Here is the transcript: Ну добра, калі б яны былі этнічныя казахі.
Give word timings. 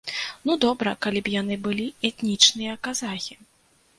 Ну 0.49 0.53
добра, 0.63 0.93
калі 1.05 1.21
б 1.27 1.33
яны 1.41 1.57
былі 1.67 1.85
этнічныя 2.09 2.73
казахі. 2.87 3.37